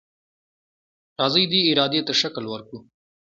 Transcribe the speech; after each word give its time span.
راځئ 1.19 1.45
دې 1.51 1.59
ارادې 1.71 2.01
ته 2.07 2.13
شکل 2.21 2.45
ورکړو. 2.49 2.79